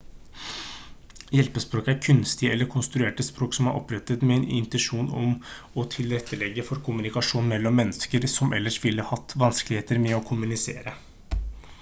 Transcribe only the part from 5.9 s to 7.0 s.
tilrettelegge for